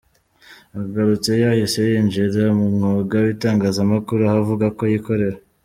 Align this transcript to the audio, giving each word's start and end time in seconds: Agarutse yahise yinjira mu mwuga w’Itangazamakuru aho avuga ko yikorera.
Agarutse 0.81 1.31
yahise 1.43 1.79
yinjira 1.91 2.43
mu 2.59 2.65
mwuga 2.75 3.15
w’Itangazamakuru 3.23 4.21
aho 4.25 4.37
avuga 4.43 4.65
ko 4.77 4.83
yikorera. 4.91 5.37